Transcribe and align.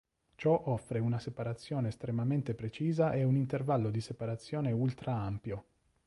Ciò 0.33 0.59
offre 0.65 0.97
una 0.97 1.19
separazione 1.19 1.89
estremamente 1.89 2.55
precisa 2.55 3.11
e 3.13 3.23
un 3.23 3.35
intervallo 3.35 3.91
di 3.91 4.01
separazione 4.01 4.71
"ultra 4.71 5.13
ampio". 5.13 5.65